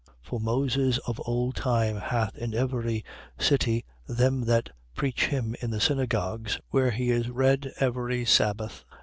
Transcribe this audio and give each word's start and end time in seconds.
15:21. 0.23 0.29
For 0.29 0.39
Moses 0.39 0.97
of 1.05 1.21
old 1.25 1.55
time 1.55 1.97
hath 1.97 2.35
in 2.35 2.55
every 2.55 3.05
city 3.37 3.85
them 4.07 4.45
that 4.45 4.71
preach 4.95 5.27
him 5.27 5.55
in 5.61 5.69
the 5.69 5.79
synagogues, 5.79 6.59
where 6.71 6.89
he 6.89 7.11
is 7.11 7.29
read 7.29 7.71
every 7.79 8.25
sabbath. 8.25 8.83